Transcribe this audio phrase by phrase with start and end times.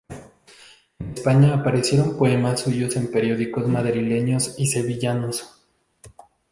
[0.97, 5.63] En España aparecieron poemas suyos en periódicos madrileños y sevillanos.